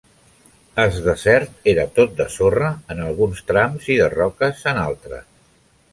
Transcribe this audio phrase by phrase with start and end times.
[0.83, 5.29] Es desert era tot de sorra en alguns trams i de roques en altres.